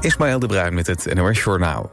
[0.00, 1.90] Ismaël de Bruin met het NOS Journaal.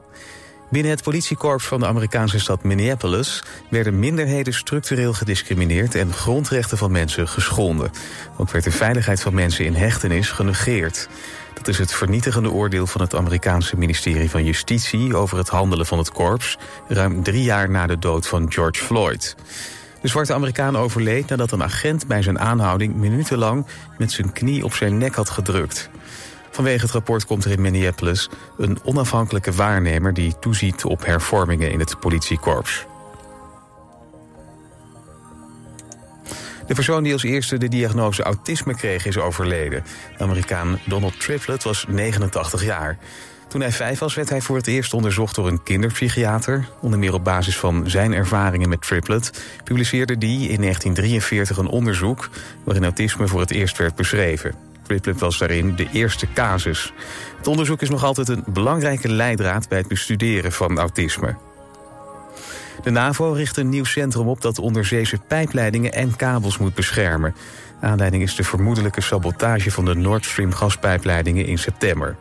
[0.69, 3.43] Binnen het politiekorps van de Amerikaanse stad Minneapolis...
[3.69, 5.95] werden minderheden structureel gediscrimineerd...
[5.95, 7.91] en grondrechten van mensen geschonden.
[8.37, 11.07] Ook werd de veiligheid van mensen in hechtenis genegeerd.
[11.53, 15.15] Dat is het vernietigende oordeel van het Amerikaanse ministerie van Justitie...
[15.15, 16.57] over het handelen van het korps...
[16.87, 19.35] ruim drie jaar na de dood van George Floyd.
[20.01, 22.95] De zwarte Amerikaan overleed nadat een agent bij zijn aanhouding...
[22.95, 23.65] minutenlang
[23.97, 25.89] met zijn knie op zijn nek had gedrukt.
[26.55, 30.13] Vanwege het rapport komt er in Minneapolis een onafhankelijke waarnemer...
[30.13, 32.85] die toeziet op hervormingen in het politiekorps.
[36.67, 39.83] De persoon die als eerste de diagnose autisme kreeg is overleden.
[40.17, 42.97] De Amerikaan Donald Triplett was 89 jaar.
[43.47, 46.69] Toen hij vijf was werd hij voor het eerst onderzocht door een kinderpsychiater.
[46.81, 49.43] Onder meer op basis van zijn ervaringen met Triplett...
[49.63, 52.29] publiceerde die in 1943 een onderzoek...
[52.63, 54.74] waarin autisme voor het eerst werd beschreven.
[54.85, 56.93] Triplett was daarin de eerste casus.
[57.37, 59.69] Het onderzoek is nog altijd een belangrijke leidraad...
[59.69, 61.35] bij het bestuderen van autisme.
[62.83, 67.35] De NAVO richt een nieuw centrum op dat onderzeese pijpleidingen en kabels moet beschermen.
[67.81, 72.15] Aanleiding is de vermoedelijke sabotage van de Nord Stream gaspijpleidingen in september.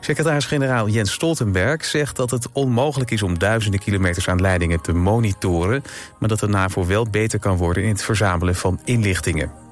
[0.00, 5.82] Secretaris-generaal Jens Stoltenberg zegt dat het onmogelijk is om duizenden kilometers aan leidingen te monitoren,
[6.18, 9.65] maar dat de NAVO wel beter kan worden in het verzamelen van inlichtingen.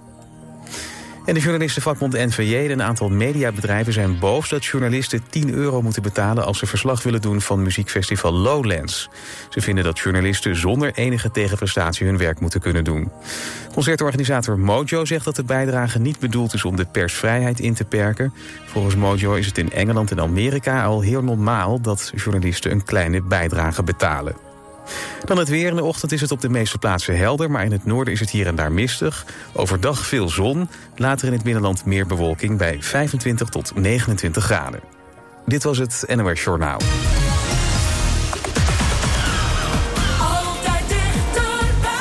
[1.25, 6.03] En de journalistenvakbond NVJ en een aantal mediabedrijven zijn boos dat journalisten 10 euro moeten
[6.03, 9.09] betalen als ze verslag willen doen van muziekfestival Lowlands.
[9.49, 13.11] Ze vinden dat journalisten zonder enige tegenprestatie hun werk moeten kunnen doen.
[13.73, 18.33] Concertorganisator Mojo zegt dat de bijdrage niet bedoeld is om de persvrijheid in te perken.
[18.65, 23.23] Volgens Mojo is het in Engeland en Amerika al heel normaal dat journalisten een kleine
[23.23, 24.44] bijdrage betalen.
[25.25, 25.69] Dan het weer.
[25.69, 28.21] In de ochtend is het op de meeste plaatsen helder, maar in het noorden is
[28.21, 29.27] het hier en daar mistig.
[29.53, 34.81] Overdag veel zon, later in het binnenland meer bewolking bij 25 tot 29 graden.
[35.47, 36.79] Dit was het NOS Journaal.
[40.21, 41.95] Altijd dichterbij.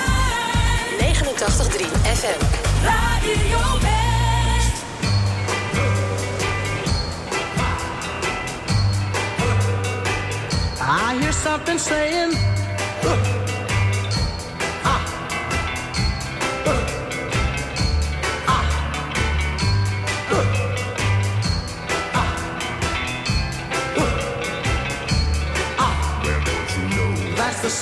[0.99, 2.45] 89.3 FM.
[2.83, 4.83] Radio West.
[10.81, 12.31] I hear something saying,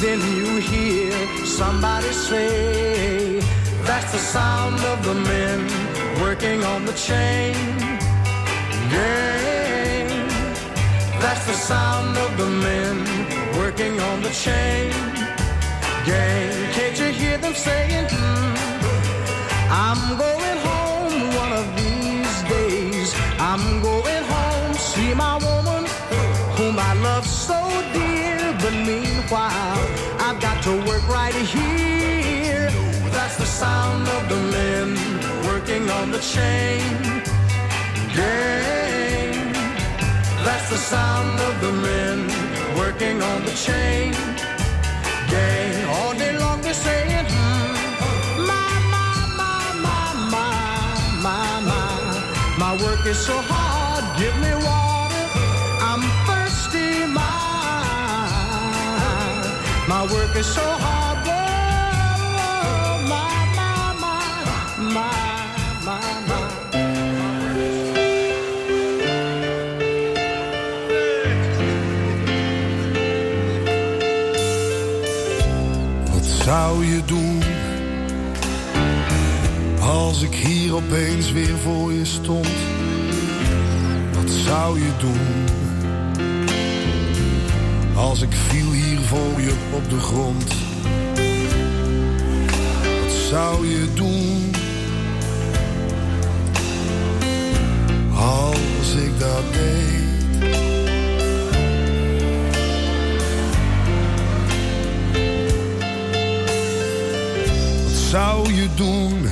[0.00, 1.12] Then you hear
[1.44, 3.40] somebody say,
[3.82, 5.58] That's the sound of the men
[6.20, 7.54] working on the chain
[8.90, 10.28] gang.
[11.20, 12.96] That's the sound of the men
[13.58, 14.92] working on the chain
[16.06, 16.72] gang.
[16.76, 18.54] Can't you hear them saying, "Hmm,
[19.86, 23.08] I'm going home one of these days.
[23.50, 25.82] I'm going home, see my woman
[26.56, 27.58] whom I love so
[27.92, 28.38] dear.
[28.62, 28.74] But
[29.30, 29.78] meanwhile,
[30.20, 32.70] I've got to work right here.
[33.10, 34.96] That's the sound of the men
[35.44, 36.80] working on the chain
[38.14, 39.52] gang.
[40.44, 42.26] That's the sound of the men
[42.76, 44.12] working on the chain
[45.28, 45.84] gang.
[45.90, 50.80] All day long they're saying, hmm, my, my, my, my, my,
[51.22, 52.56] my, my.
[52.58, 54.97] My work is so hard, give me water.
[59.88, 61.24] My work is so hard,
[63.08, 63.94] my, my,
[64.94, 65.14] my,
[65.86, 66.48] my.
[76.12, 77.42] Wat zou je doen
[79.80, 82.48] als ik hier opeens weer voor je stond?
[84.12, 85.67] Wat zou je doen?
[87.98, 90.54] Als ik viel hier voor je op de grond.
[93.02, 94.50] Wat zou je doen?
[98.14, 100.48] Als ik dat deed.
[107.84, 109.26] Wat zou je doen?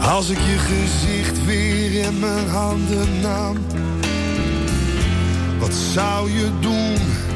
[0.00, 3.56] Als ik je gezicht weer in mijn handen nam.
[5.58, 7.29] Wat zou je doen?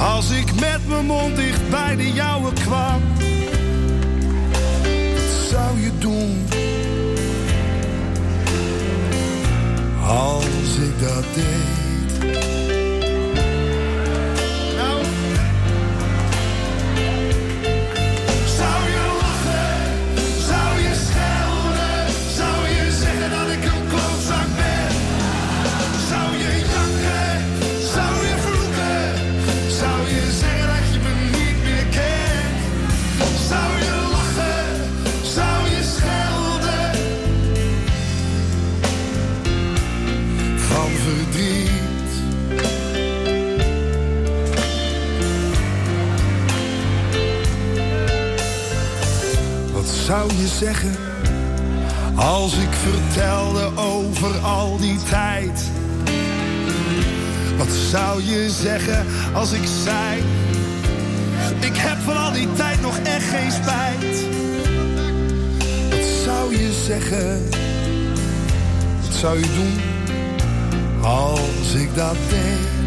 [0.00, 3.02] Als ik met mijn mond dicht bij de jouwe kwam.
[5.14, 6.46] Wat zou je doen?
[10.06, 12.89] Als ik dat deed.
[50.10, 50.96] Zou je zeggen
[52.14, 55.70] als ik vertelde over al die tijd?
[57.58, 60.22] Wat zou je zeggen als ik zei:
[61.60, 64.26] Ik heb van al die tijd nog echt geen spijt?
[65.90, 67.48] Wat zou je zeggen?
[69.00, 69.80] Wat zou je doen
[71.02, 72.79] als ik dat deed?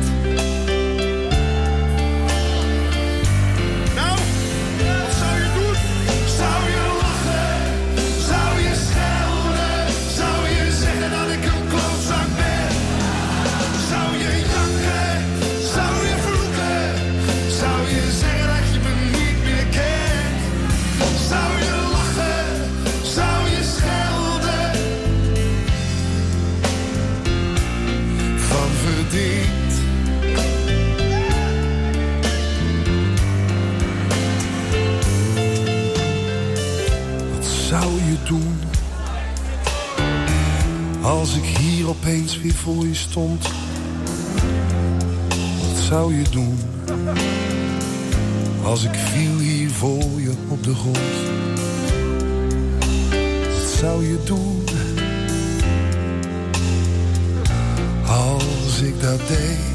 [41.04, 43.48] Als ik hier opeens weer voor je stond.
[45.60, 46.60] Wat zou je doen?
[48.64, 50.98] Als ik viel hier voor je op de grond.
[53.54, 54.64] Wat zou je doen?
[58.06, 59.73] Als ik dat deed.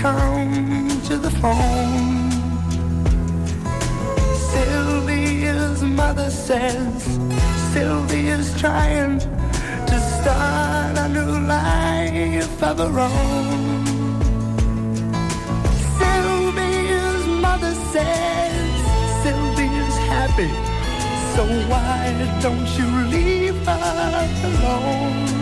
[0.00, 2.30] Come to the phone.
[4.50, 7.02] Sylvia's mother says
[7.72, 9.18] Sylvia's trying
[9.90, 13.84] to start a new life of her own.
[15.98, 18.70] Sylvia's mother says
[19.22, 20.50] Sylvia's happy,
[21.34, 22.00] so why
[22.40, 25.39] don't you leave her alone?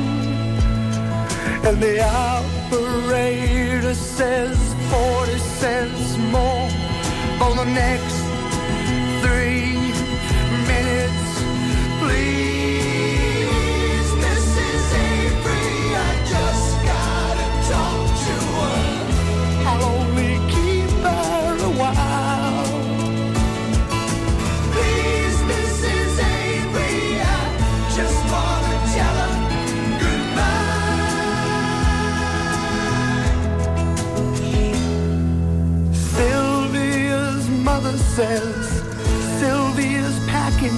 [1.66, 4.58] And the operator says
[4.90, 6.68] 40 cents more
[7.38, 8.07] for the next
[38.18, 38.82] says
[39.38, 40.76] Sylvia's packing.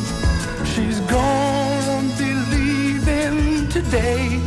[0.72, 4.38] She's gone be leaving today.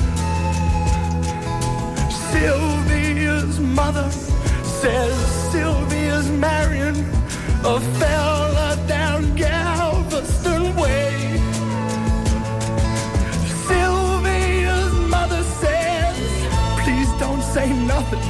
[2.29, 4.07] Sylvia's mother
[4.81, 5.15] says
[5.51, 6.99] Sylvia's marrying
[7.65, 11.41] a fella down Galveston Way.
[13.67, 16.15] Sylvia's mother says,
[16.83, 18.27] please don't say nothing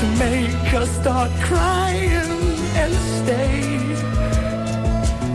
[0.00, 2.41] to make us start crying
[2.82, 3.62] and stay.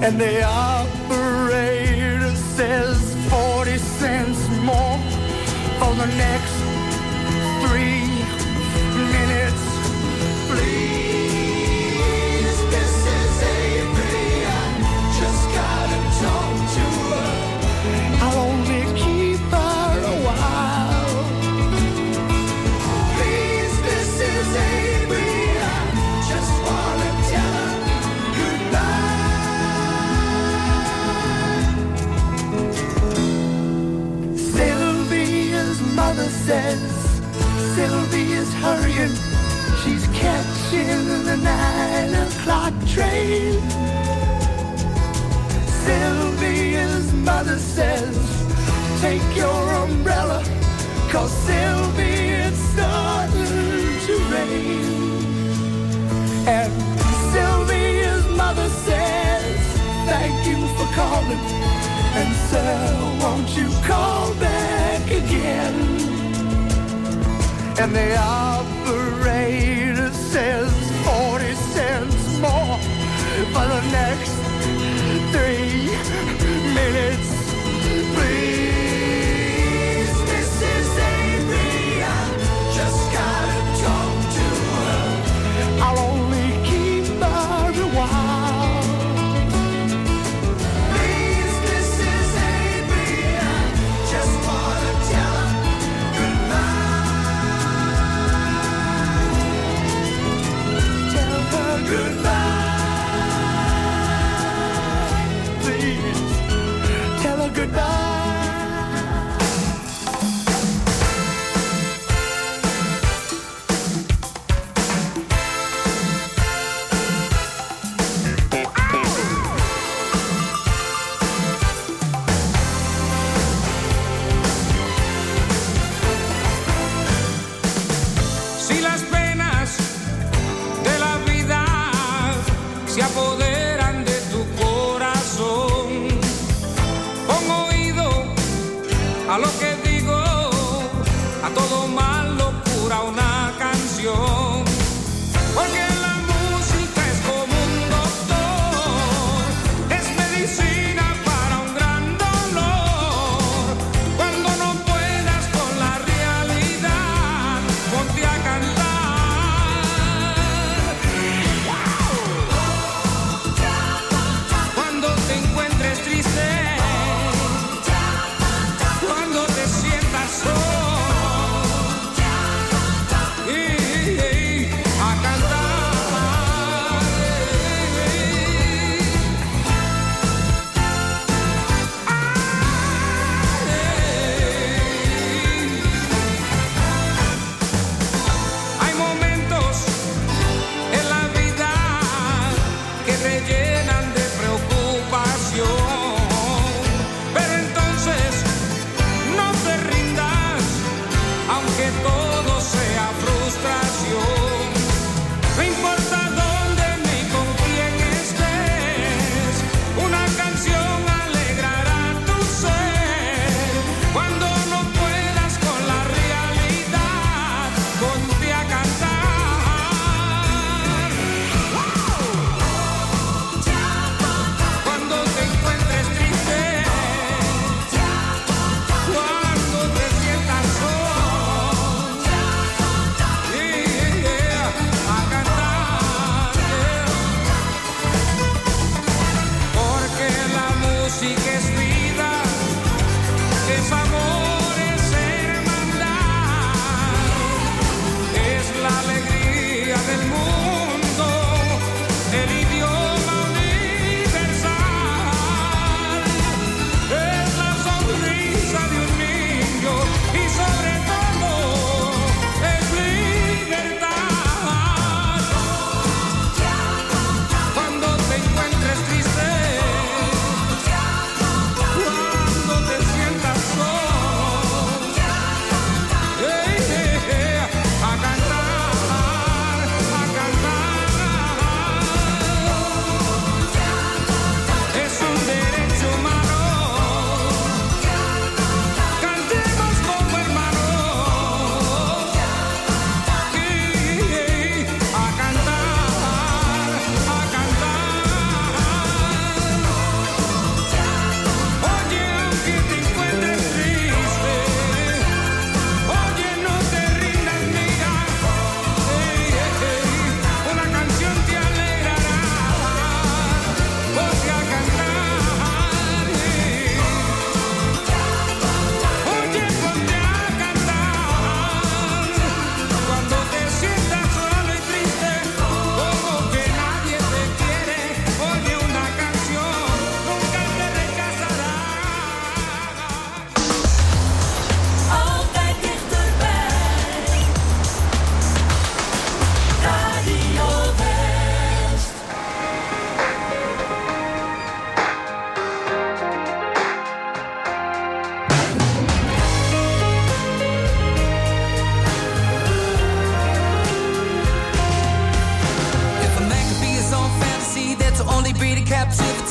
[0.06, 3.00] And the operator says
[3.30, 4.39] 40 cents
[4.70, 4.98] more
[5.80, 6.56] for the next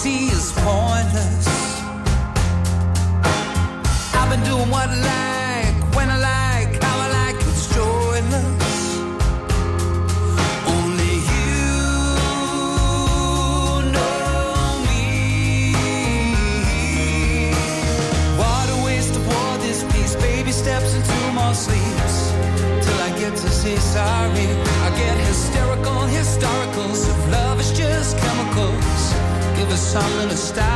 [0.04, 1.48] Is pointless.
[4.14, 5.25] I've been doing what life.
[29.98, 30.75] I'm gonna stop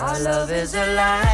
[0.00, 1.33] Our love is alive.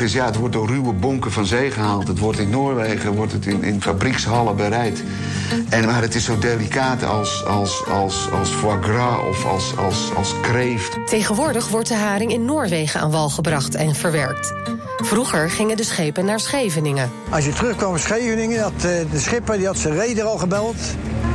[0.00, 2.08] Grappige is, ja, het wordt door ruwe bonken van zee gehaald.
[2.08, 5.02] Het wordt in Noorwegen wordt het in, in fabriekshallen bereid.
[5.68, 10.14] En, maar het is zo delicaat als, als, als, als foie gras of als, als,
[10.16, 11.06] als kreeft.
[11.06, 14.52] Tegenwoordig wordt de haring in Noorwegen aan wal gebracht en verwerkt.
[14.96, 17.10] Vroeger gingen de schepen naar Scheveningen.
[17.30, 20.76] Als je terugkwam in Scheveningen, had eh, de schipper die had zijn reder al gebeld.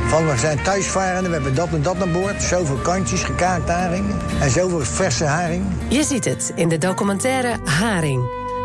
[0.06, 2.42] Van we zijn thuisvarenden, we hebben dat en dat aan boord.
[2.42, 4.04] Zoveel kantjes, gekaakt haring.
[4.40, 5.64] En zoveel verse haring.
[5.88, 8.35] Je ziet het in de documentaire Haring.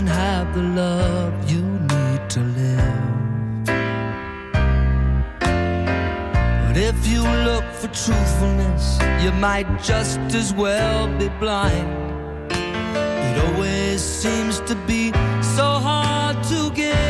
[0.00, 3.66] And have the love you need to live.
[6.66, 11.86] But if you look for truthfulness, you might just as well be blind.
[12.50, 17.09] It always seems to be so hard to get.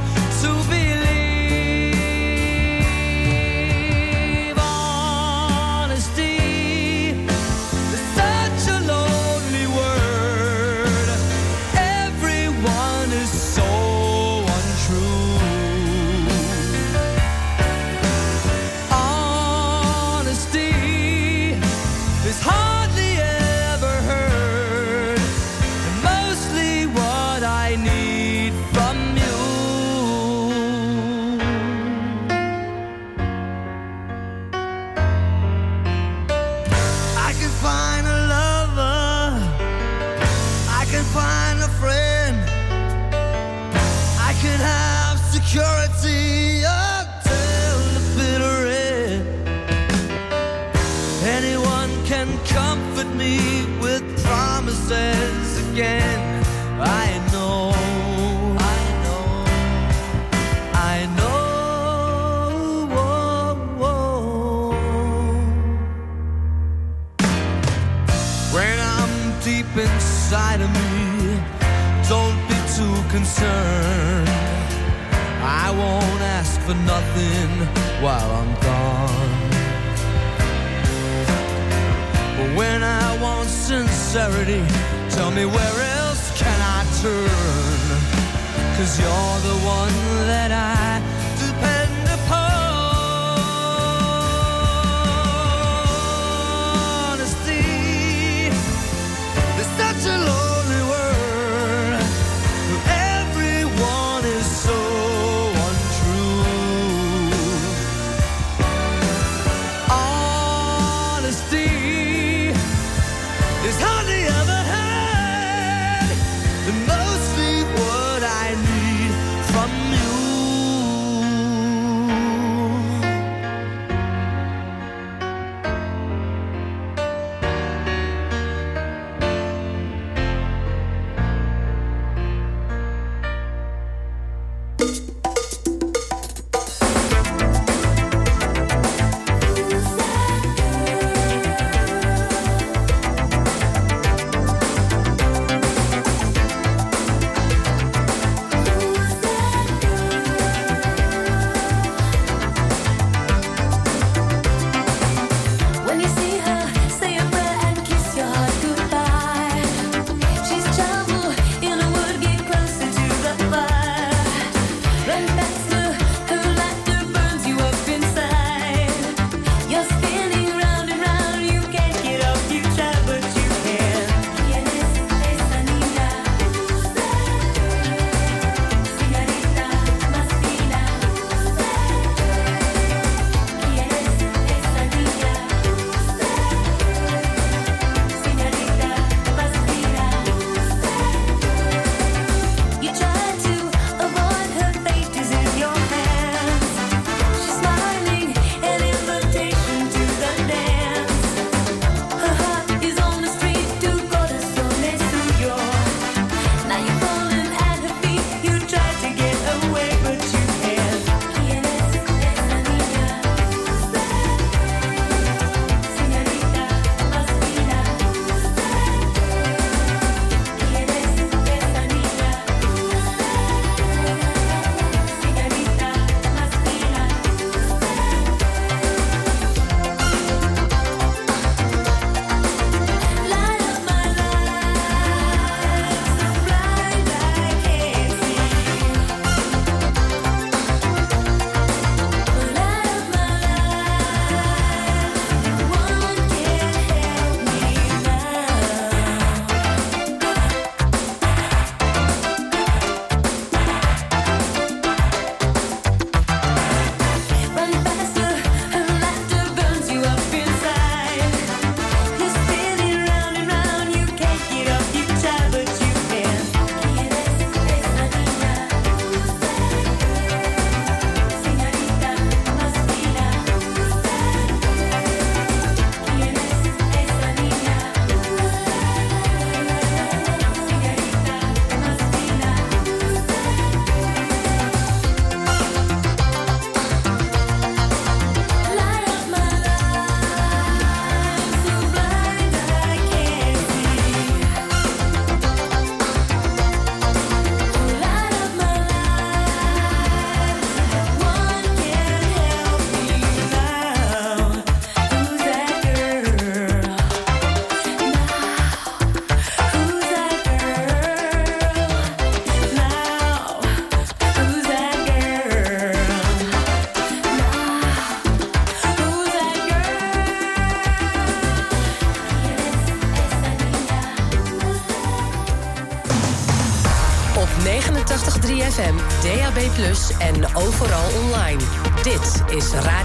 [332.61, 333.00] Dit is